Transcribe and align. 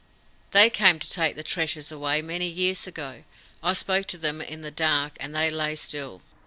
"They 0.49 0.71
came 0.71 0.97
to 0.97 1.07
take 1.07 1.35
the 1.35 1.43
treasure 1.43 1.93
away 1.93 2.23
many 2.23 2.47
years 2.47 2.87
ago. 2.87 3.23
I 3.61 3.73
spoke 3.73 4.07
to 4.07 4.17
them 4.17 4.41
in 4.41 4.61
the 4.63 4.71
dark, 4.71 5.13
and 5.19 5.35
they 5.35 5.51
lay 5.51 5.75
still." 5.75 6.23